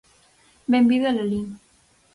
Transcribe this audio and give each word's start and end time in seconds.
Benvido 0.73 1.05
a 1.07 1.13
Lalín. 1.17 1.47